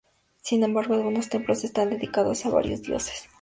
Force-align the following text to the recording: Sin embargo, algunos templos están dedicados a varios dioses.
Sin 0.41 0.63
embargo, 0.63 0.95
algunos 0.95 1.29
templos 1.29 1.63
están 1.63 1.91
dedicados 1.91 2.47
a 2.47 2.49
varios 2.49 2.81
dioses. 2.81 3.29